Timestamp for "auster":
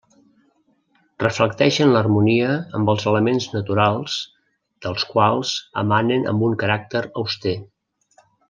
7.23-7.59